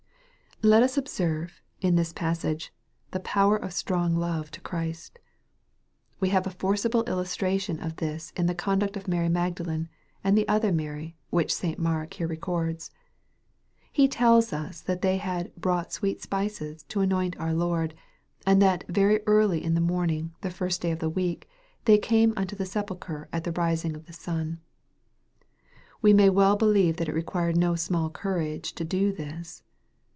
[0.63, 2.71] LET us observe, in this passage,
[3.09, 5.09] the power of strong love 354 EXPOSITOKY THOUGHTS.
[5.15, 5.19] to Christ.
[6.19, 9.89] We have a forcible illustration of this ir the conduct of Mary Magdalene,
[10.23, 11.79] and the other Mary, which St.
[11.79, 12.91] Mark here records.
[13.91, 17.95] He tells us that they had "bought sweet spices" to anoint our Lord,
[18.45, 21.49] and that" very early in the morning, the first day of the week,
[21.85, 24.59] they came unto the sepulchre, at the rising of the sun."
[26.03, 29.63] We may well believe that it required no small courage to do this.